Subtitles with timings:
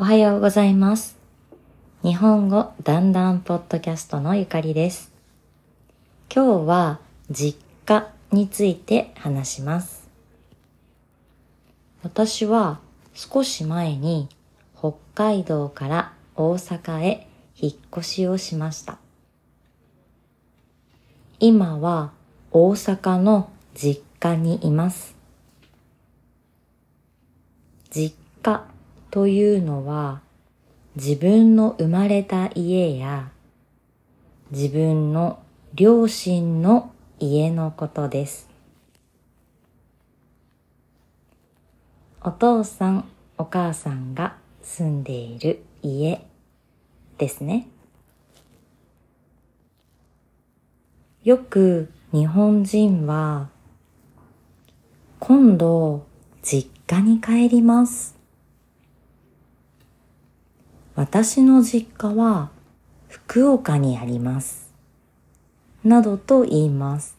[0.00, 1.18] おはようございます。
[2.02, 5.12] 日本語だんだんポッドキャストのゆかりです。
[6.34, 10.08] 今日は実家について話します。
[12.02, 12.80] 私は
[13.12, 14.30] 少し前に
[14.74, 18.96] 北海道から大阪へ引っ越しをしました。
[21.40, 22.12] 今は
[22.52, 25.14] 大阪の実家にいます。
[27.90, 28.64] 実家
[29.10, 30.20] というのは
[30.94, 33.30] 自分の生まれた家や
[34.50, 35.40] 自分の
[35.74, 38.48] 両親の家のことです。
[42.22, 43.08] お父さん、
[43.38, 46.26] お母さんが住んでいる家
[47.18, 47.66] ですね。
[51.24, 53.48] よく日本人は
[55.18, 56.06] 今度
[56.42, 58.19] 実家に帰ります。
[61.00, 62.50] 私の実家は
[63.08, 64.70] 福岡にあります。
[65.82, 67.16] などと言います。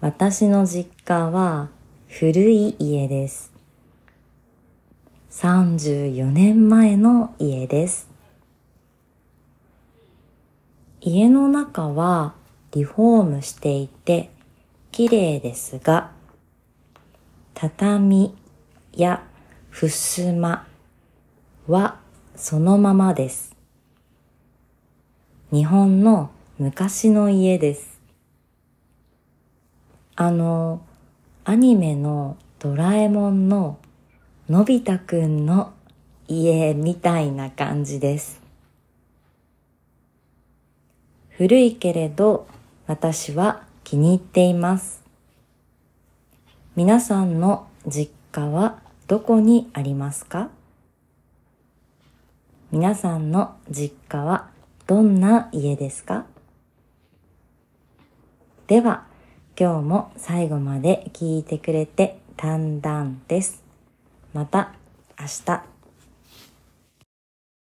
[0.00, 1.68] 私の実家は
[2.06, 3.52] 古い家です。
[5.32, 8.08] 34年前の家です。
[11.00, 12.34] 家の中は
[12.70, 14.30] リフォームしていて
[14.92, 16.12] 綺麗ですが、
[17.52, 18.32] 畳
[18.92, 19.24] や
[19.76, 20.66] 襖
[21.66, 21.98] は
[22.36, 23.56] そのままです。
[25.50, 28.00] 日本の昔の家です。
[30.14, 30.80] あの、
[31.42, 33.78] アニメのドラえもんの
[34.48, 35.72] のび太くんの
[36.28, 38.40] 家みたいな感じです。
[41.30, 42.46] 古いけれど
[42.86, 45.02] 私は気に入っています。
[46.76, 50.48] 皆さんの実家はどこにありますか？
[52.72, 54.48] 皆さんの実家は
[54.86, 56.24] どんな家ですか？
[58.66, 59.04] では、
[59.60, 63.62] 今日も最後まで聞いてくれてたんだんです。
[64.32, 64.72] また
[65.20, 65.73] 明日。